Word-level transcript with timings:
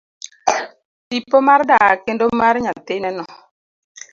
Tipo 1.09 1.37
mar 1.47 1.61
dak 1.69 1.95
kendo 2.05 2.25
mar 2.39 2.55
nyathine 2.65 3.09
no. 3.17 3.25